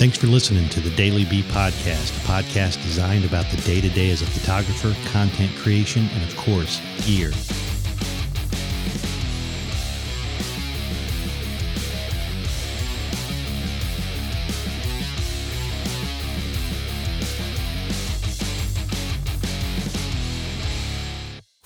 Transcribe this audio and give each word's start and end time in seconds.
Thanks 0.00 0.16
for 0.16 0.28
listening 0.28 0.66
to 0.70 0.80
the 0.80 0.88
DailyB 0.88 1.42
Podcast, 1.42 2.16
a 2.16 2.26
podcast 2.26 2.82
designed 2.82 3.26
about 3.26 3.44
the 3.50 3.58
day 3.58 3.82
to 3.82 3.88
day 3.90 4.10
as 4.10 4.22
a 4.22 4.24
photographer, 4.24 4.96
content 5.10 5.54
creation, 5.56 6.08
and 6.14 6.22
of 6.22 6.34
course, 6.38 6.80
gear. 7.04 7.30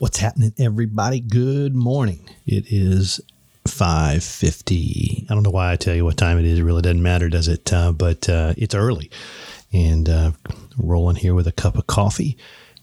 What's 0.01 0.19
happening, 0.19 0.55
everybody? 0.59 1.21
Good 1.21 1.77
morning. 1.77 2.29
It 2.45 2.65
is 2.67 3.21
5.50. 3.69 5.14
I 5.29 5.35
don't 5.35 5.43
know 5.43 5.51
why 5.51 5.73
I 5.73 5.77
tell 5.77 5.95
you 5.95 6.05
what 6.05 6.17
time 6.17 6.39
it 6.39 6.45
is. 6.45 6.59
It 6.59 6.63
really 6.63 6.83
doesn't 6.83 7.03
matter, 7.03 7.29
does 7.29 7.49
it? 7.49 7.73
Uh, 7.73 7.93
but 7.93 8.29
uh, 8.29 8.55
it's 8.57 8.75
early. 8.75 9.11
And 9.73 10.09
uh, 10.09 10.33
rolling 10.77 11.17
here 11.17 11.35
with 11.35 11.47
a 11.47 11.53
cup 11.53 11.77
of 11.77 11.87
coffee 11.87 12.37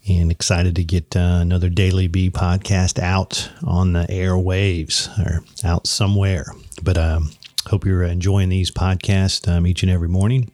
and 0.08 0.30
excited 0.30 0.76
to 0.76 0.84
get 0.84 1.16
uh, 1.16 1.38
another 1.40 1.70
DailyB 1.70 2.32
podcast 2.32 2.98
out 2.98 3.50
on 3.64 3.92
the 3.92 4.06
airwaves 4.08 5.08
or 5.24 5.44
out 5.64 5.86
somewhere. 5.86 6.46
But 6.82 6.98
um, 6.98 7.30
hope 7.68 7.84
you're 7.84 8.02
enjoying 8.02 8.48
these 8.48 8.70
podcasts 8.70 9.48
um, 9.48 9.66
each 9.66 9.82
and 9.82 9.92
every 9.92 10.08
morning. 10.08 10.50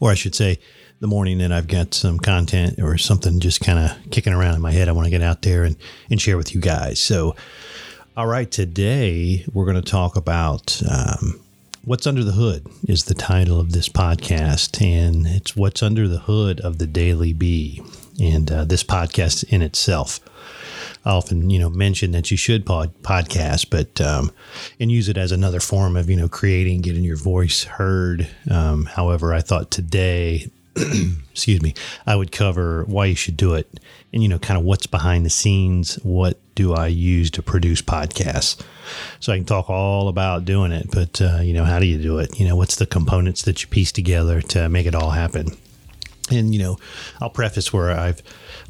Or 0.00 0.10
I 0.10 0.14
should 0.14 0.34
say, 0.34 0.58
the 1.00 1.06
morning 1.06 1.38
that 1.38 1.52
I've 1.52 1.68
got 1.68 1.92
some 1.92 2.18
content 2.18 2.80
or 2.80 2.96
something 2.96 3.38
just 3.38 3.60
kind 3.60 3.78
of 3.78 4.10
kicking 4.10 4.32
around 4.32 4.54
in 4.54 4.62
my 4.62 4.72
head. 4.72 4.88
I 4.88 4.92
want 4.92 5.06
to 5.06 5.10
get 5.10 5.22
out 5.22 5.42
there 5.42 5.64
and, 5.64 5.76
and 6.10 6.20
share 6.20 6.36
with 6.38 6.54
you 6.54 6.60
guys. 6.60 7.00
So, 7.00 7.36
all 8.16 8.26
right, 8.26 8.50
today 8.50 9.44
we're 9.52 9.66
going 9.66 9.76
to 9.76 9.82
talk 9.90 10.16
about 10.16 10.80
um, 10.90 11.38
What's 11.84 12.06
Under 12.06 12.24
the 12.24 12.32
Hood, 12.32 12.66
is 12.88 13.04
the 13.04 13.14
title 13.14 13.60
of 13.60 13.72
this 13.72 13.90
podcast. 13.90 14.80
And 14.82 15.26
it's 15.26 15.54
What's 15.54 15.82
Under 15.82 16.08
the 16.08 16.20
Hood 16.20 16.58
of 16.60 16.78
the 16.78 16.86
DailyB. 16.86 17.84
And 18.18 18.50
uh, 18.50 18.64
this 18.64 18.82
podcast 18.82 19.44
in 19.50 19.60
itself. 19.60 20.20
I 21.04 21.10
often, 21.10 21.50
you 21.50 21.58
know, 21.58 21.68
mention 21.68 22.12
that 22.12 22.30
you 22.30 22.38
should 22.38 22.64
pod, 22.64 22.90
podcast, 23.02 23.68
but 23.68 24.00
um, 24.00 24.32
and 24.80 24.90
use 24.90 25.10
it 25.10 25.18
as 25.18 25.30
another 25.30 25.60
form 25.60 25.94
of, 25.94 26.08
you 26.08 26.16
know, 26.16 26.28
creating, 26.28 26.80
getting 26.80 27.04
your 27.04 27.18
voice 27.18 27.64
heard. 27.64 28.26
Um, 28.50 28.86
however, 28.86 29.34
I 29.34 29.42
thought 29.42 29.70
today 29.70 30.50
excuse 31.32 31.62
me, 31.62 31.74
I 32.06 32.16
would 32.16 32.32
cover 32.32 32.84
why 32.84 33.06
you 33.06 33.14
should 33.14 33.36
do 33.36 33.54
it 33.54 33.80
and, 34.12 34.22
you 34.22 34.28
know, 34.28 34.38
kind 34.38 34.58
of 34.58 34.64
what's 34.64 34.86
behind 34.86 35.24
the 35.24 35.30
scenes. 35.30 35.96
What 36.02 36.38
do 36.54 36.74
I 36.74 36.88
use 36.88 37.30
to 37.32 37.42
produce 37.42 37.82
podcasts? 37.82 38.62
So 39.20 39.32
I 39.32 39.36
can 39.36 39.44
talk 39.44 39.70
all 39.70 40.08
about 40.08 40.44
doing 40.44 40.72
it, 40.72 40.90
but, 40.90 41.20
uh, 41.20 41.40
you 41.40 41.52
know, 41.52 41.64
how 41.64 41.78
do 41.78 41.86
you 41.86 41.98
do 41.98 42.18
it? 42.18 42.38
You 42.38 42.46
know, 42.46 42.56
what's 42.56 42.76
the 42.76 42.86
components 42.86 43.42
that 43.42 43.62
you 43.62 43.68
piece 43.68 43.92
together 43.92 44.40
to 44.42 44.68
make 44.68 44.86
it 44.86 44.94
all 44.94 45.10
happen? 45.10 45.56
And, 46.30 46.54
you 46.54 46.60
know, 46.60 46.78
I'll 47.20 47.30
preface 47.30 47.72
where 47.72 47.90
I've 47.90 48.22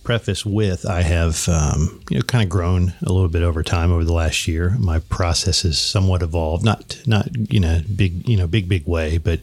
preface 0.04 0.46
with 0.46 0.88
I 0.88 1.02
have, 1.02 1.48
um, 1.48 2.00
you 2.10 2.18
know, 2.18 2.22
kind 2.22 2.44
of 2.44 2.48
grown 2.48 2.92
a 3.02 3.12
little 3.12 3.28
bit 3.28 3.42
over 3.42 3.64
time 3.64 3.90
over 3.90 4.04
the 4.04 4.12
last 4.12 4.46
year. 4.46 4.76
My 4.78 5.00
process 5.00 5.62
has 5.62 5.80
somewhat 5.80 6.22
evolved, 6.22 6.64
not, 6.64 7.00
not, 7.06 7.28
you 7.50 7.58
know, 7.58 7.80
big, 7.94 8.28
you 8.28 8.36
know, 8.36 8.46
big, 8.46 8.68
big 8.68 8.86
way, 8.86 9.18
but, 9.18 9.40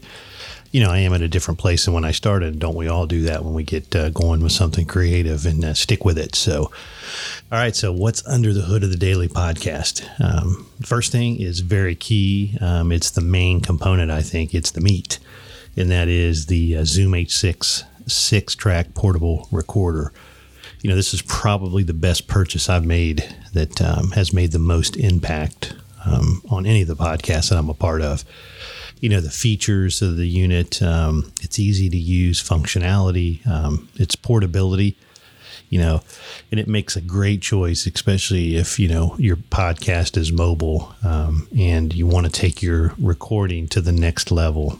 you 0.74 0.80
know, 0.80 0.90
I 0.90 0.98
am 0.98 1.14
at 1.14 1.22
a 1.22 1.28
different 1.28 1.60
place 1.60 1.84
than 1.84 1.94
when 1.94 2.04
I 2.04 2.10
started. 2.10 2.58
Don't 2.58 2.74
we 2.74 2.88
all 2.88 3.06
do 3.06 3.22
that 3.22 3.44
when 3.44 3.54
we 3.54 3.62
get 3.62 3.94
uh, 3.94 4.10
going 4.10 4.42
with 4.42 4.50
something 4.50 4.86
creative 4.86 5.46
and 5.46 5.64
uh, 5.64 5.72
stick 5.72 6.04
with 6.04 6.18
it? 6.18 6.34
So, 6.34 6.62
all 7.52 7.58
right. 7.58 7.76
So, 7.76 7.92
what's 7.92 8.26
under 8.26 8.52
the 8.52 8.62
hood 8.62 8.82
of 8.82 8.90
the 8.90 8.96
daily 8.96 9.28
podcast? 9.28 10.04
Um, 10.20 10.66
first 10.82 11.12
thing 11.12 11.40
is 11.40 11.60
very 11.60 11.94
key. 11.94 12.58
Um, 12.60 12.90
it's 12.90 13.12
the 13.12 13.20
main 13.20 13.60
component, 13.60 14.10
I 14.10 14.20
think. 14.20 14.52
It's 14.52 14.72
the 14.72 14.80
meat, 14.80 15.20
and 15.76 15.92
that 15.92 16.08
is 16.08 16.46
the 16.46 16.78
uh, 16.78 16.84
Zoom 16.84 17.12
H6 17.12 17.84
six 18.08 18.56
track 18.56 18.94
portable 18.94 19.46
recorder. 19.52 20.12
You 20.82 20.90
know, 20.90 20.96
this 20.96 21.14
is 21.14 21.22
probably 21.22 21.84
the 21.84 21.94
best 21.94 22.26
purchase 22.26 22.68
I've 22.68 22.84
made 22.84 23.32
that 23.52 23.80
um, 23.80 24.10
has 24.10 24.32
made 24.32 24.50
the 24.50 24.58
most 24.58 24.96
impact 24.96 25.72
um, 26.04 26.42
on 26.50 26.66
any 26.66 26.82
of 26.82 26.88
the 26.88 26.96
podcasts 26.96 27.50
that 27.50 27.58
I'm 27.58 27.70
a 27.70 27.74
part 27.74 28.02
of 28.02 28.24
you 29.00 29.08
know 29.08 29.20
the 29.20 29.30
features 29.30 30.02
of 30.02 30.16
the 30.16 30.28
unit. 30.28 30.82
Um, 30.82 31.32
it's 31.42 31.58
easy 31.58 31.88
to 31.90 31.96
use 31.96 32.42
functionality. 32.42 33.46
Um, 33.46 33.88
its 33.96 34.16
portability. 34.16 34.96
You 35.70 35.80
know, 35.80 36.02
and 36.52 36.60
it 36.60 36.68
makes 36.68 36.94
a 36.94 37.00
great 37.00 37.42
choice, 37.42 37.86
especially 37.86 38.54
if 38.56 38.78
you 38.78 38.86
know 38.86 39.16
your 39.18 39.36
podcast 39.36 40.16
is 40.16 40.30
mobile 40.30 40.94
um, 41.02 41.48
and 41.56 41.92
you 41.92 42.06
want 42.06 42.26
to 42.26 42.32
take 42.32 42.62
your 42.62 42.94
recording 42.98 43.66
to 43.68 43.80
the 43.80 43.90
next 43.90 44.30
level. 44.30 44.78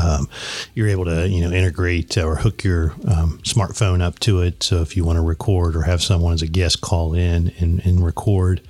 Um, 0.00 0.28
you're 0.74 0.88
able 0.88 1.04
to 1.04 1.28
you 1.28 1.42
know 1.42 1.52
integrate 1.52 2.16
or 2.16 2.36
hook 2.36 2.64
your 2.64 2.92
um, 3.06 3.38
smartphone 3.42 4.00
up 4.00 4.18
to 4.20 4.40
it. 4.40 4.62
So 4.62 4.80
if 4.80 4.96
you 4.96 5.04
want 5.04 5.16
to 5.16 5.22
record 5.22 5.76
or 5.76 5.82
have 5.82 6.02
someone 6.02 6.34
as 6.34 6.42
a 6.42 6.46
guest 6.46 6.80
call 6.80 7.14
in 7.14 7.52
and, 7.58 7.84
and 7.84 8.04
record, 8.04 8.62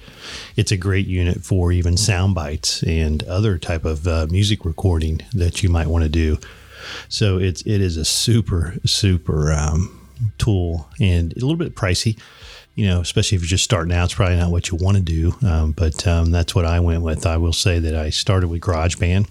it's 0.57 0.73
a 0.73 0.77
great 0.77 1.07
unit 1.07 1.45
for 1.45 1.73
even 1.73 1.97
sound 1.97 2.35
bites 2.35 2.83
and 2.83 3.23
other 3.25 3.59
type 3.59 3.85
of 3.85 4.07
uh, 4.07 4.27
music 4.31 4.65
recording 4.65 5.21
that 5.33 5.63
you 5.63 5.69
might 5.69 5.87
want 5.87 6.03
to 6.03 6.09
do. 6.09 6.39
So 7.09 7.39
it's 7.39 7.63
it 7.63 7.81
is 7.81 7.97
a 7.97 8.05
super 8.05 8.75
super 8.85 9.53
um, 9.53 10.09
tool 10.39 10.89
and 11.01 11.33
a 11.33 11.37
little 11.37 11.57
bit 11.57 11.75
pricey. 11.75 12.19
You 12.75 12.87
know, 12.87 13.03
especially 13.03 13.37
if 13.37 13.43
you're 13.43 13.49
just 13.49 13.65
starting 13.65 13.93
out, 13.93 14.07
it's 14.07 14.15
probably 14.15 14.37
not 14.37 14.51
what 14.51 14.71
you 14.71 14.79
want 14.79 14.97
to 14.97 15.03
do. 15.03 15.35
Um, 15.47 15.73
but 15.73 16.07
um, 16.07 16.31
that's 16.31 16.55
what 16.55 16.65
I 16.65 16.81
went 16.81 17.03
with. 17.03 17.27
I 17.27 17.37
will 17.37 17.53
say 17.53 17.79
that 17.79 17.95
I 17.95 18.09
started 18.09 18.49
with 18.49 18.63
GarageBand 18.63 19.29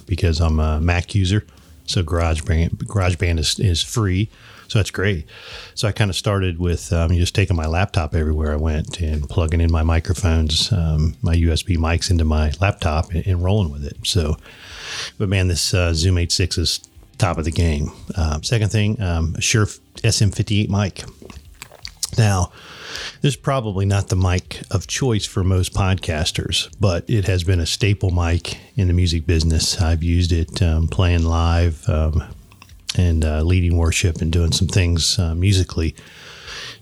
because 0.00 0.40
I'm 0.40 0.60
a 0.60 0.80
Mac 0.80 1.14
user. 1.14 1.44
So 1.86 2.02
GarageBand, 2.02 2.70
GarageBand 2.84 3.38
is, 3.38 3.58
is 3.58 3.82
free. 3.82 4.28
So 4.68 4.78
that's 4.78 4.90
great. 4.90 5.26
So 5.74 5.88
I 5.88 5.92
kind 5.92 6.10
of 6.10 6.16
started 6.16 6.58
with 6.58 6.92
um, 6.92 7.10
just 7.12 7.34
taking 7.34 7.56
my 7.56 7.66
laptop 7.66 8.14
everywhere 8.14 8.52
I 8.52 8.56
went 8.56 9.00
and 9.00 9.26
plugging 9.26 9.62
in 9.62 9.72
my 9.72 9.82
microphones, 9.82 10.70
um, 10.70 11.16
my 11.22 11.34
USB 11.34 11.78
mics 11.78 12.10
into 12.10 12.24
my 12.26 12.52
laptop 12.60 13.10
and, 13.12 13.26
and, 13.26 13.42
rolling 13.42 13.72
with 13.72 13.86
it. 13.86 13.96
So, 14.04 14.36
but 15.16 15.30
man, 15.30 15.48
this 15.48 15.72
uh, 15.72 15.94
Zoom 15.94 16.16
H6 16.16 16.58
is 16.58 16.80
top 17.16 17.38
of 17.38 17.46
the 17.46 17.50
game. 17.50 17.90
Um, 18.16 18.42
second 18.42 18.70
thing, 18.70 19.00
um, 19.00 19.40
Shure 19.40 19.64
SM58 19.64 20.68
mic. 20.68 21.04
Now, 22.18 22.50
this 23.22 23.34
is 23.34 23.36
probably 23.36 23.86
not 23.86 24.08
the 24.08 24.16
mic 24.16 24.62
of 24.70 24.86
choice 24.86 25.24
for 25.24 25.44
most 25.44 25.72
podcasters, 25.72 26.68
but 26.80 27.08
it 27.08 27.26
has 27.26 27.44
been 27.44 27.60
a 27.60 27.66
staple 27.66 28.10
mic 28.10 28.58
in 28.76 28.88
the 28.88 28.92
music 28.92 29.24
business. 29.24 29.80
I've 29.80 30.02
used 30.02 30.32
it 30.32 30.60
um, 30.60 30.88
playing 30.88 31.24
live 31.24 31.88
um, 31.88 32.24
and 32.96 33.24
uh, 33.24 33.42
leading 33.42 33.76
worship 33.76 34.20
and 34.20 34.32
doing 34.32 34.52
some 34.52 34.68
things 34.68 35.18
uh, 35.18 35.34
musically. 35.34 35.94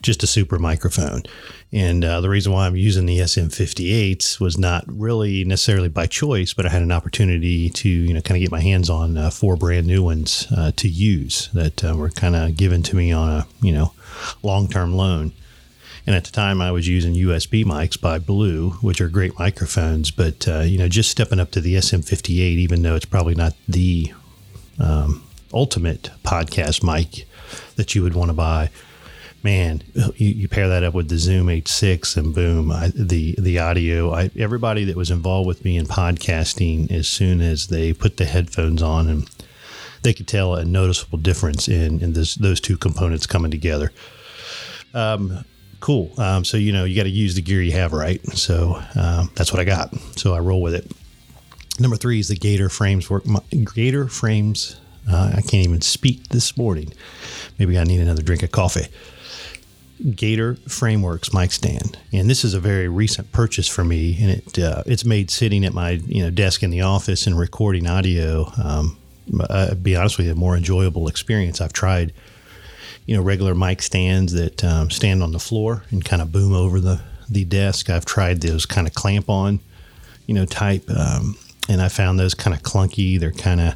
Just 0.03 0.23
a 0.23 0.27
super 0.27 0.59
microphone. 0.59 1.23
And 1.73 2.05
uh, 2.05 2.21
the 2.21 2.29
reason 2.29 2.53
why 2.53 2.67
I'm 2.67 2.77
using 2.77 3.07
the 3.07 3.19
SM58s 3.19 4.41
was 4.41 4.57
not 4.57 4.85
really 4.87 5.45
necessarily 5.45 5.89
by 5.89 6.07
choice, 6.07 6.55
but 6.55 6.65
I 6.65 6.69
had 6.71 6.83
an 6.83 6.93
opportunity 6.93 7.71
to, 7.71 7.89
you 7.89 8.15
know, 8.15 8.21
kind 8.21 8.37
of 8.37 8.43
get 8.43 8.51
my 8.51 8.61
hands 8.61 8.89
on 8.89 9.19
uh, 9.19 9.31
four 9.31 9.57
brand 9.57 9.87
new 9.87 10.03
ones 10.03 10.47
uh, 10.57 10.73
to 10.77 10.89
use 10.89 11.49
that 11.55 11.85
uh, 11.85 11.97
were 11.97 12.11
kind 12.11 12.37
of 12.37 12.57
given 12.57 12.83
to 12.85 12.97
me 12.97 13.13
on 13.13 13.29
a, 13.29 13.47
you 13.61 13.73
know, 13.73 13.93
long 14.43 14.69
term 14.69 14.95
loan. 14.95 15.33
And 16.07 16.15
at 16.15 16.25
the 16.25 16.31
time, 16.31 16.61
I 16.61 16.71
was 16.71 16.87
using 16.87 17.15
USB 17.15 17.65
mics 17.65 18.01
by 18.01 18.21
Blue, 18.21 18.71
which 18.81 19.01
are 19.01 19.09
great 19.09 19.37
microphones. 19.39 20.13
But 20.13 20.47
uh, 20.47 20.61
you 20.61 20.79
know, 20.79 20.89
just 20.89 21.11
stepping 21.11 21.41
up 21.41 21.51
to 21.53 21.61
the 21.61 21.75
SM58, 21.75 22.31
even 22.39 22.83
though 22.83 22.95
it's 22.95 23.05
probably 23.05 23.35
not 23.35 23.55
the 23.67 24.13
um, 24.79 25.25
ultimate 25.53 26.11
podcast 26.23 26.85
mic 26.85 27.27
that 27.75 27.95
you 27.95 28.03
would 28.03 28.15
want 28.15 28.29
to 28.29 28.35
buy, 28.35 28.71
man, 29.47 29.81
you, 29.95 30.29
you, 30.31 30.49
pair 30.49 30.69
that 30.69 30.83
up 30.83 30.93
with 30.93 31.09
the 31.09 31.17
Zoom 31.19 31.47
H6, 31.47 32.17
and 32.17 32.35
boom, 32.35 32.73
I, 32.73 32.89
the 32.93 33.37
the 33.39 33.61
audio. 33.61 34.13
I, 34.13 34.29
everybody 34.37 34.83
that 34.87 34.97
was 34.97 35.13
involved 35.13 35.47
with 35.47 35.65
me 35.65 35.77
in 35.77 35.87
podcasting, 35.87 36.91
as 36.91 37.07
soon 37.07 37.41
as 37.41 37.69
they 37.69 37.93
put 37.93 38.17
the 38.17 38.25
headphones 38.25 38.83
on, 38.83 39.09
and 39.09 39.31
they 40.03 40.13
could 40.13 40.27
tell 40.27 40.57
a 40.57 40.65
noticeable 40.65 41.19
difference 41.19 41.69
in 41.69 42.03
in 42.03 42.13
this, 42.13 42.35
those 42.35 42.61
two 42.61 42.77
components 42.77 43.25
coming 43.25 43.53
together. 43.53 43.93
Um, 44.95 45.45
cool. 45.79 46.13
Um, 46.19 46.45
so 46.45 46.57
you 46.57 46.73
know 46.73 46.83
you 46.83 46.97
got 46.97 47.05
to 47.05 47.09
use 47.09 47.37
the 47.37 47.43
gear 47.43 47.63
you 47.63 47.73
have, 47.73 47.93
right? 47.93 48.21
So 48.31 48.83
um, 48.97 49.31
that's 49.37 49.53
what 49.53 49.61
I 49.61 49.65
got. 49.65 49.95
So 50.17 50.35
I 50.35 50.41
roll 50.41 50.61
with 50.61 50.75
it. 50.75 50.91
Number 51.79 51.97
three 51.97 52.19
is 52.19 52.27
the 52.27 52.35
Gator 52.37 52.69
frames 52.69 53.09
work. 53.09 53.23
Gator 53.77 54.09
frames. 54.09 54.81
Uh, 55.09 55.35
I 55.37 55.41
can't 55.41 55.65
even 55.65 55.83
speak 55.83 56.31
this 56.31 56.57
morning. 56.57 56.93
Maybe 57.61 57.79
I 57.79 57.85
need 57.85 58.01
another 58.01 58.23
drink 58.23 58.43
of 58.43 58.51
coffee. 58.51 58.89
Gator 60.15 60.57
Frameworks 60.69 61.33
mic 61.33 61.53
stand, 61.53 61.99
and 62.13 62.29
this 62.29 62.45
is 62.45 62.55
a 62.55 62.61
very 62.61 62.89
recent 62.89 63.33
purchase 63.33 63.67
for 63.67 63.85
me, 63.85 64.17
and 64.21 64.31
it 64.31 64.59
uh, 64.59 64.83
it's 64.87 65.05
made 65.05 65.31
sitting 65.31 65.65
at 65.65 65.73
my 65.73 65.93
you 65.93 66.23
know 66.23 66.31
desk 66.31 66.63
in 66.63 66.71
the 66.71 66.83
office 66.83 67.27
and 67.27 67.39
recording 67.39 67.87
audio. 67.87 68.51
Um, 68.63 68.99
be 69.83 69.97
honest 69.97 70.19
with 70.19 70.27
you, 70.27 70.33
a 70.33 70.37
more 70.37 70.57
enjoyable 70.57 71.09
experience. 71.09 71.61
I've 71.61 71.73
tried 71.73 72.13
you 73.07 73.17
know, 73.17 73.23
regular 73.23 73.55
mic 73.55 73.81
stands 73.83 74.33
that 74.33 74.63
um, 74.65 74.91
stand 74.91 75.23
on 75.23 75.33
the 75.33 75.39
floor 75.39 75.85
and 75.91 76.05
kind 76.05 76.21
of 76.21 76.33
boom 76.33 76.53
over 76.53 76.81
the, 76.81 77.01
the 77.31 77.45
desk. 77.45 77.89
I've 77.89 78.05
tried 78.05 78.41
those 78.41 78.67
kind 78.67 78.87
of 78.87 78.95
clamp 78.95 79.31
on, 79.31 79.61
you 80.27 80.35
know, 80.35 80.45
type, 80.45 80.85
um, 80.91 81.37
and 81.69 81.81
I 81.81 81.89
found 81.89 82.19
those 82.19 82.35
kind 82.35 82.55
of 82.55 82.63
clunky. 82.63 83.19
They're 83.19 83.31
kind 83.31 83.61
of, 83.61 83.75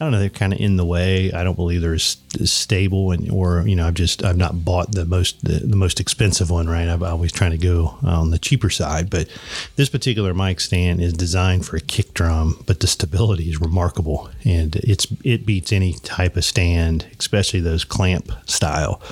I 0.00 0.04
don't 0.04 0.12
know. 0.12 0.20
They're 0.20 0.28
kind 0.28 0.52
of 0.52 0.60
in 0.60 0.76
the 0.76 0.84
way. 0.84 1.32
I 1.32 1.42
don't 1.42 1.56
believe 1.56 1.80
they're 1.80 1.94
as, 1.94 2.18
stable, 2.44 3.10
and 3.10 3.28
or 3.32 3.66
you 3.66 3.74
know, 3.74 3.88
I've 3.88 3.94
just 3.94 4.22
I've 4.22 4.36
not 4.36 4.64
bought 4.64 4.92
the 4.92 5.04
most 5.04 5.44
the, 5.44 5.58
the 5.58 5.74
most 5.74 5.98
expensive 5.98 6.50
one. 6.50 6.68
Right, 6.68 6.86
I'm 6.86 7.02
always 7.02 7.32
trying 7.32 7.50
to 7.50 7.58
go 7.58 7.98
on 8.02 8.30
the 8.30 8.38
cheaper 8.38 8.70
side. 8.70 9.10
But 9.10 9.28
this 9.74 9.88
particular 9.88 10.34
mic 10.34 10.60
stand 10.60 11.00
is 11.00 11.12
designed 11.12 11.66
for 11.66 11.76
a 11.76 11.80
kick 11.80 12.14
drum, 12.14 12.62
but 12.64 12.78
the 12.78 12.86
stability 12.86 13.50
is 13.50 13.60
remarkable, 13.60 14.30
and 14.44 14.76
it's 14.76 15.08
it 15.24 15.44
beats 15.44 15.72
any 15.72 15.94
type 15.94 16.36
of 16.36 16.44
stand, 16.44 17.06
especially 17.18 17.58
those 17.58 17.84
clamp 17.84 18.30
style. 18.46 19.02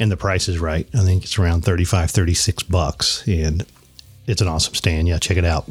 And 0.00 0.10
the 0.10 0.16
price 0.16 0.48
is 0.48 0.58
right. 0.58 0.88
I 0.94 1.04
think 1.04 1.24
it's 1.24 1.38
around 1.38 1.64
35, 1.64 2.10
36 2.10 2.62
bucks, 2.64 3.26
and 3.26 3.66
it's 4.26 4.40
an 4.40 4.48
awesome 4.48 4.74
stand. 4.74 5.08
Yeah, 5.08 5.18
check 5.18 5.36
it 5.36 5.44
out. 5.44 5.68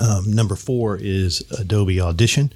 Um, 0.00 0.32
number 0.32 0.56
four 0.56 0.96
is 1.00 1.44
Adobe 1.58 2.00
Audition 2.00 2.52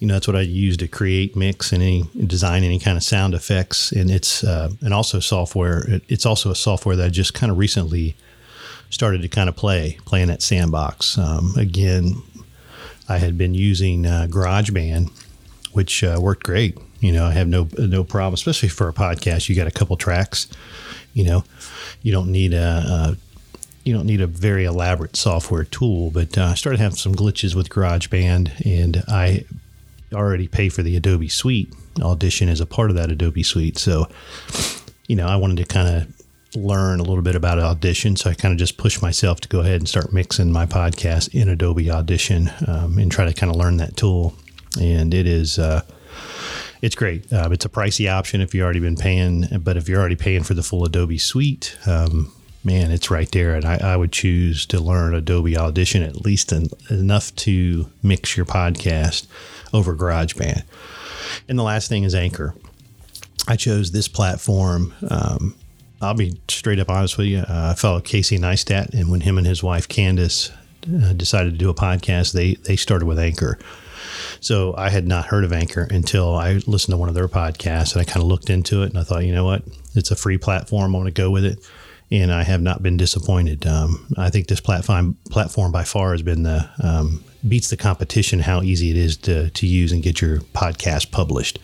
you 0.00 0.06
know, 0.06 0.14
that's 0.14 0.28
what 0.28 0.36
I 0.36 0.42
use 0.42 0.76
to 0.78 0.88
create, 0.88 1.34
mix, 1.34 1.72
and 1.72 1.82
any 1.82 2.04
design 2.26 2.62
any 2.62 2.78
kind 2.78 2.96
of 2.96 3.02
sound 3.02 3.34
effects. 3.34 3.90
And 3.90 4.10
it's 4.10 4.44
uh, 4.44 4.70
and 4.80 4.94
also 4.94 5.18
software. 5.18 6.00
It's 6.08 6.24
also 6.24 6.50
a 6.50 6.54
software 6.54 6.94
that 6.96 7.06
I 7.06 7.08
just 7.08 7.34
kind 7.34 7.50
of 7.50 7.58
recently 7.58 8.14
started 8.90 9.22
to 9.22 9.28
kind 9.28 9.48
of 9.48 9.56
play, 9.56 9.98
playing 10.04 10.28
that 10.28 10.42
sandbox. 10.42 11.18
Um, 11.18 11.54
again, 11.56 12.22
I 13.08 13.18
had 13.18 13.36
been 13.36 13.54
using 13.54 14.06
uh, 14.06 14.26
GarageBand, 14.30 15.10
which 15.72 16.04
uh, 16.04 16.18
worked 16.20 16.44
great. 16.44 16.78
You 17.00 17.12
know, 17.12 17.26
I 17.26 17.32
have 17.32 17.48
no 17.48 17.68
no 17.76 18.04
problem, 18.04 18.34
especially 18.34 18.68
for 18.68 18.88
a 18.88 18.92
podcast. 18.92 19.48
You 19.48 19.56
got 19.56 19.66
a 19.66 19.72
couple 19.72 19.96
tracks. 19.96 20.48
You 21.12 21.24
know, 21.24 21.44
you 22.02 22.12
don't 22.12 22.30
need 22.30 22.54
a, 22.54 22.58
a 22.58 23.16
you 23.84 23.94
don't 23.94 24.06
need 24.06 24.20
a 24.20 24.26
very 24.26 24.64
elaborate 24.64 25.16
software 25.16 25.64
tool, 25.64 26.10
but 26.10 26.36
uh, 26.38 26.44
I 26.44 26.54
started 26.54 26.78
having 26.78 26.96
some 26.96 27.14
glitches 27.14 27.54
with 27.54 27.68
GarageBand, 27.68 28.64
and 28.66 29.02
I 29.08 29.44
already 30.12 30.48
pay 30.48 30.68
for 30.68 30.82
the 30.82 30.96
Adobe 30.96 31.28
Suite. 31.28 31.72
Audition 32.00 32.48
is 32.48 32.60
a 32.60 32.66
part 32.66 32.90
of 32.90 32.96
that 32.96 33.10
Adobe 33.10 33.42
Suite. 33.42 33.78
So, 33.78 34.08
you 35.06 35.16
know, 35.16 35.26
I 35.26 35.36
wanted 35.36 35.56
to 35.58 35.64
kind 35.64 35.88
of 35.88 36.56
learn 36.56 37.00
a 37.00 37.02
little 37.02 37.22
bit 37.22 37.34
about 37.34 37.58
Audition. 37.58 38.16
So 38.16 38.30
I 38.30 38.34
kind 38.34 38.52
of 38.52 38.58
just 38.58 38.78
pushed 38.78 39.02
myself 39.02 39.40
to 39.40 39.48
go 39.48 39.60
ahead 39.60 39.80
and 39.80 39.88
start 39.88 40.12
mixing 40.12 40.52
my 40.52 40.66
podcast 40.66 41.34
in 41.34 41.48
Adobe 41.48 41.90
Audition 41.90 42.50
um, 42.66 42.98
and 42.98 43.10
try 43.10 43.24
to 43.24 43.34
kind 43.34 43.50
of 43.50 43.56
learn 43.56 43.76
that 43.78 43.96
tool. 43.96 44.34
And 44.80 45.12
it 45.12 45.26
is, 45.26 45.58
uh, 45.58 45.82
it's 46.80 46.94
great. 46.94 47.30
Uh, 47.32 47.48
it's 47.50 47.64
a 47.64 47.68
pricey 47.68 48.10
option 48.10 48.40
if 48.40 48.54
you've 48.54 48.64
already 48.64 48.80
been 48.80 48.96
paying, 48.96 49.46
but 49.60 49.76
if 49.76 49.88
you're 49.88 50.00
already 50.00 50.16
paying 50.16 50.42
for 50.42 50.54
the 50.54 50.62
full 50.62 50.84
Adobe 50.84 51.18
Suite, 51.18 51.76
um, 51.86 52.32
man, 52.64 52.90
it's 52.90 53.10
right 53.10 53.30
there. 53.30 53.54
And 53.54 53.64
I, 53.64 53.76
I, 53.76 53.96
would 53.96 54.12
choose 54.12 54.66
to 54.66 54.80
learn 54.80 55.14
Adobe 55.14 55.56
Audition 55.56 56.02
at 56.02 56.22
least 56.22 56.52
enough 56.52 57.34
to 57.36 57.90
mix 58.02 58.36
your 58.36 58.46
podcast 58.46 59.26
over 59.72 59.94
GarageBand. 59.94 60.62
And 61.48 61.58
the 61.58 61.62
last 61.62 61.88
thing 61.88 62.04
is 62.04 62.14
Anchor. 62.14 62.54
I 63.46 63.56
chose 63.56 63.92
this 63.92 64.08
platform. 64.08 64.94
Um, 65.08 65.54
I'll 66.00 66.14
be 66.14 66.38
straight 66.48 66.78
up 66.78 66.90
honest 66.90 67.18
with 67.18 67.26
you. 67.26 67.38
Uh, 67.38 68.00
Casey 68.04 68.38
Neistat, 68.38 68.94
and 68.94 69.10
when 69.10 69.22
him 69.22 69.38
and 69.38 69.46
his 69.46 69.62
wife 69.62 69.88
Candace 69.88 70.50
uh, 70.86 71.12
decided 71.12 71.52
to 71.52 71.58
do 71.58 71.70
a 71.70 71.74
podcast, 71.74 72.32
they 72.32 72.54
they 72.54 72.76
started 72.76 73.06
with 73.06 73.18
Anchor. 73.18 73.58
So 74.40 74.74
I 74.76 74.90
had 74.90 75.08
not 75.08 75.26
heard 75.26 75.44
of 75.44 75.52
Anchor 75.52 75.88
until 75.90 76.36
I 76.36 76.60
listened 76.66 76.92
to 76.92 76.96
one 76.96 77.08
of 77.08 77.14
their 77.14 77.28
podcasts, 77.28 77.92
and 77.92 78.00
I 78.00 78.04
kind 78.04 78.22
of 78.22 78.28
looked 78.28 78.50
into 78.50 78.82
it, 78.82 78.90
and 78.90 78.98
I 78.98 79.02
thought, 79.02 79.24
you 79.24 79.34
know 79.34 79.44
what, 79.44 79.62
it's 79.94 80.10
a 80.10 80.16
free 80.16 80.38
platform. 80.38 80.94
I 80.94 80.98
want 80.98 81.14
to 81.14 81.22
go 81.22 81.30
with 81.30 81.44
it, 81.44 81.58
and 82.10 82.32
I 82.32 82.42
have 82.42 82.62
not 82.62 82.82
been 82.82 82.96
disappointed. 82.96 83.66
Um, 83.66 84.06
I 84.16 84.30
think 84.30 84.48
this 84.48 84.60
platform 84.60 85.16
platform 85.30 85.72
by 85.72 85.84
far 85.84 86.12
has 86.12 86.22
been 86.22 86.42
the 86.42 86.68
um, 86.82 87.22
beats 87.46 87.70
the 87.70 87.76
competition 87.76 88.40
how 88.40 88.62
easy 88.62 88.90
it 88.90 88.96
is 88.96 89.16
to, 89.18 89.50
to 89.50 89.66
use 89.66 89.92
and 89.92 90.02
get 90.02 90.20
your 90.20 90.38
podcast 90.38 91.10
published. 91.10 91.58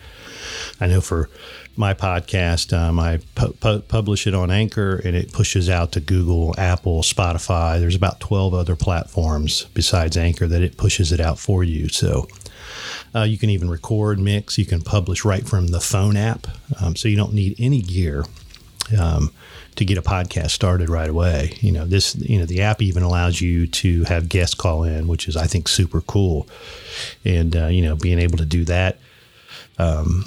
I 0.79 0.87
know 0.87 1.01
for 1.01 1.29
my 1.75 1.93
podcast, 1.93 2.77
um, 2.77 2.99
I 2.99 3.19
pu- 3.35 3.53
pu- 3.53 3.81
publish 3.81 4.27
it 4.27 4.33
on 4.33 4.51
Anchor 4.51 5.01
and 5.03 5.15
it 5.15 5.33
pushes 5.33 5.69
out 5.69 5.91
to 5.93 5.99
Google, 5.99 6.55
Apple, 6.57 7.01
Spotify. 7.01 7.79
There's 7.79 7.95
about 7.95 8.19
12 8.19 8.53
other 8.53 8.75
platforms 8.75 9.65
besides 9.73 10.15
Anchor 10.15 10.47
that 10.47 10.61
it 10.61 10.77
pushes 10.77 11.11
it 11.11 11.19
out 11.19 11.39
for 11.39 11.63
you. 11.63 11.89
So 11.89 12.27
uh, 13.13 13.23
you 13.23 13.37
can 13.37 13.49
even 13.49 13.69
record, 13.69 14.19
mix, 14.19 14.57
you 14.57 14.65
can 14.65 14.81
publish 14.81 15.25
right 15.25 15.45
from 15.47 15.67
the 15.67 15.81
phone 15.81 16.15
app. 16.15 16.47
Um, 16.81 16.95
so 16.95 17.09
you 17.09 17.17
don't 17.17 17.33
need 17.33 17.55
any 17.59 17.81
gear. 17.81 18.23
Um, 18.99 19.31
to 19.75 19.85
get 19.85 19.97
a 19.97 20.01
podcast 20.01 20.51
started 20.51 20.89
right 20.89 21.09
away. 21.09 21.57
You 21.59 21.71
know, 21.71 21.85
this, 21.85 22.15
you 22.15 22.39
know, 22.39 22.45
the 22.45 22.61
app 22.61 22.81
even 22.81 23.03
allows 23.03 23.41
you 23.41 23.67
to 23.67 24.03
have 24.05 24.29
guests 24.29 24.55
call 24.55 24.83
in, 24.83 25.07
which 25.07 25.27
is, 25.27 25.35
I 25.35 25.47
think, 25.47 25.67
super 25.67 26.01
cool. 26.01 26.47
And, 27.23 27.55
uh, 27.55 27.67
you 27.67 27.81
know, 27.81 27.95
being 27.95 28.19
able 28.19 28.37
to 28.37 28.45
do 28.45 28.63
that. 28.65 28.99
Um, 29.77 30.25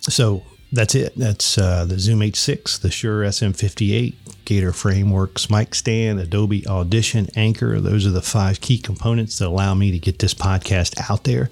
so 0.00 0.42
that's 0.72 0.94
it. 0.94 1.14
That's 1.16 1.56
uh, 1.58 1.84
the 1.84 1.98
Zoom 1.98 2.20
H6, 2.20 2.80
the 2.80 2.90
Shure 2.90 3.22
SM58, 3.22 4.14
Gator 4.44 4.72
Frameworks, 4.72 5.48
mic 5.48 5.74
stand, 5.74 6.20
Adobe 6.20 6.66
Audition, 6.66 7.28
Anchor. 7.36 7.80
Those 7.80 8.06
are 8.06 8.10
the 8.10 8.22
five 8.22 8.60
key 8.60 8.78
components 8.78 9.38
that 9.38 9.48
allow 9.48 9.74
me 9.74 9.92
to 9.92 9.98
get 9.98 10.18
this 10.18 10.34
podcast 10.34 11.10
out 11.10 11.24
there. 11.24 11.50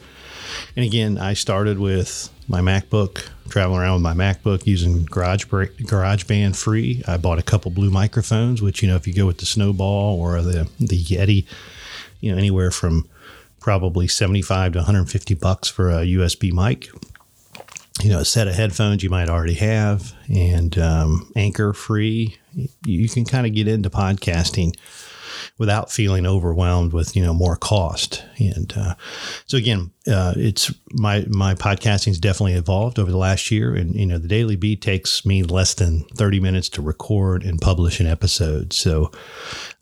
And 0.76 0.84
again, 0.84 1.18
I 1.18 1.34
started 1.34 1.78
with 1.78 2.30
my 2.48 2.60
MacBook, 2.60 3.28
traveling 3.48 3.80
around 3.80 4.02
with 4.02 4.02
my 4.02 4.14
MacBook 4.14 4.66
using 4.66 5.04
Garage 5.04 5.44
GarageBand 5.44 6.56
free. 6.56 7.02
I 7.06 7.16
bought 7.16 7.38
a 7.38 7.42
couple 7.42 7.70
blue 7.70 7.90
microphones, 7.90 8.62
which 8.62 8.82
you 8.82 8.88
know 8.88 8.96
if 8.96 9.06
you 9.06 9.14
go 9.14 9.26
with 9.26 9.38
the 9.38 9.46
Snowball 9.46 10.18
or 10.20 10.42
the 10.42 10.68
the 10.78 11.02
Yeti, 11.02 11.46
you 12.20 12.30
know 12.30 12.38
anywhere 12.38 12.70
from 12.70 13.08
probably 13.60 14.06
75 14.06 14.74
to 14.74 14.78
150 14.78 15.34
bucks 15.34 15.68
for 15.68 15.90
a 15.90 16.04
USB 16.04 16.52
mic. 16.52 16.88
You 18.02 18.10
know, 18.10 18.20
a 18.20 18.24
set 18.24 18.46
of 18.46 18.54
headphones 18.54 19.02
you 19.02 19.10
might 19.10 19.30
already 19.30 19.54
have, 19.54 20.12
and 20.28 20.78
um, 20.78 21.32
Anchor 21.34 21.72
free. 21.72 22.36
You 22.84 23.08
can 23.08 23.24
kind 23.24 23.46
of 23.46 23.54
get 23.54 23.66
into 23.66 23.90
podcasting 23.90 24.76
without 25.58 25.90
feeling 25.90 26.26
overwhelmed 26.26 26.92
with 26.92 27.16
you 27.16 27.22
know 27.22 27.34
more 27.34 27.56
cost. 27.56 28.24
And 28.38 28.72
uh, 28.76 28.94
so 29.46 29.56
again, 29.56 29.90
uh, 30.06 30.34
it's 30.36 30.72
my 30.92 31.24
my 31.28 31.54
podcasting's 31.54 32.18
definitely 32.18 32.54
evolved 32.54 32.98
over 32.98 33.10
the 33.10 33.16
last 33.16 33.50
year. 33.50 33.74
And 33.74 33.94
you 33.94 34.06
know, 34.06 34.18
the 34.18 34.28
Daily 34.28 34.56
Beat 34.56 34.82
takes 34.82 35.24
me 35.24 35.42
less 35.42 35.74
than 35.74 36.04
thirty 36.16 36.40
minutes 36.40 36.68
to 36.70 36.82
record 36.82 37.44
and 37.44 37.60
publish 37.60 38.00
an 38.00 38.06
episode. 38.06 38.72
So 38.72 39.10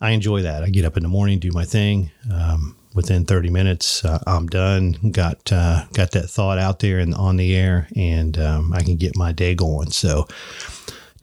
I 0.01 0.11
enjoy 0.11 0.41
that. 0.41 0.63
I 0.63 0.69
get 0.69 0.85
up 0.85 0.97
in 0.97 1.03
the 1.03 1.09
morning, 1.09 1.39
do 1.39 1.51
my 1.51 1.65
thing. 1.65 2.11
Um, 2.31 2.77
within 2.95 3.25
30 3.25 3.49
minutes 3.49 4.05
uh, 4.05 4.23
i'm 4.25 4.47
done 4.47 4.93
got 5.11 5.51
uh, 5.51 5.85
got 5.93 6.11
that 6.11 6.29
thought 6.29 6.57
out 6.57 6.79
there 6.79 6.97
and 6.97 7.13
on 7.13 7.35
the 7.35 7.53
air 7.53 7.87
and 7.95 8.39
um, 8.39 8.73
i 8.73 8.81
can 8.81 8.95
get 8.95 9.17
my 9.17 9.31
day 9.31 9.53
going 9.53 9.91
so 9.91 10.25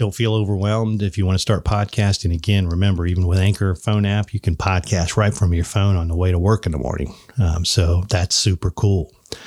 don't 0.03 0.13
feel 0.13 0.35
overwhelmed 0.35 1.01
if 1.01 1.17
you 1.17 1.25
want 1.25 1.37
to 1.37 1.41
start 1.41 1.65
podcasting. 1.65 2.35
Again, 2.35 2.67
remember, 2.67 3.07
even 3.07 3.25
with 3.25 3.39
Anchor 3.39 3.77
phone 3.77 4.05
app, 4.05 4.35
you 4.35 4.41
can 4.41 4.57
podcast 4.57 5.17
right 5.17 5.33
from 5.33 5.55
your 5.55 5.65
phone 5.65 5.95
on 5.95 6.09
the 6.09 6.17
way 6.17 6.33
to 6.33 6.41
work 6.41 6.67
in 6.67 6.73
the 6.73 6.79
morning. 6.79 7.15
Um, 7.41 7.65
so 7.65 8.03
that's 8.11 8.35
super 8.35 8.73
cool. 8.73 9.13
All 9.33 9.39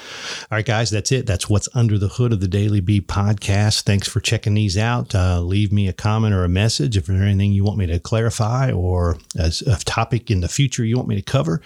right, 0.51 0.65
guys, 0.65 0.89
that's 0.89 1.11
it. 1.11 1.25
That's 1.25 1.49
what's 1.49 1.67
under 1.73 1.97
the 1.97 2.07
hood 2.07 2.31
of 2.31 2.39
the 2.39 2.47
DailyB 2.47 3.01
podcast. 3.01 3.83
Thanks 3.83 4.07
for 4.07 4.21
checking 4.21 4.53
these 4.53 4.77
out. 4.77 5.13
Uh, 5.13 5.41
leave 5.41 5.73
me 5.73 5.89
a 5.89 5.93
comment 5.93 6.33
or 6.33 6.45
a 6.45 6.49
message 6.49 6.95
if 6.95 7.07
there's 7.07 7.21
anything 7.21 7.51
you 7.51 7.65
want 7.65 7.77
me 7.77 7.87
to 7.87 7.99
clarify 7.99 8.71
or 8.71 9.17
a, 9.37 9.51
a 9.67 9.75
topic 9.83 10.31
in 10.31 10.39
the 10.39 10.47
future 10.47 10.85
you 10.85 10.95
want 10.95 11.09
me 11.09 11.17
to 11.17 11.21
cover. 11.21 11.61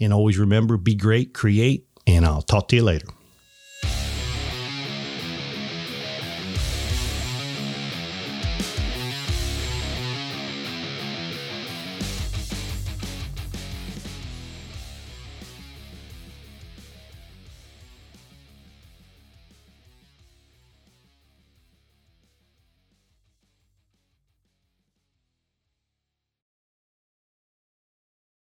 And 0.00 0.12
always 0.12 0.36
remember 0.36 0.76
be 0.76 0.96
great, 0.96 1.32
create, 1.32 1.86
and 2.08 2.26
I'll 2.26 2.42
talk 2.42 2.66
to 2.68 2.76
you 2.76 2.82
later. 2.82 3.06